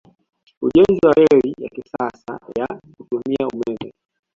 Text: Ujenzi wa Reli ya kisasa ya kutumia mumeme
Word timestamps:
Ujenzi 0.61 1.05
wa 1.05 1.13
Reli 1.13 1.55
ya 1.57 1.69
kisasa 1.69 2.39
ya 2.57 2.67
kutumia 2.97 3.47
mumeme 3.53 3.93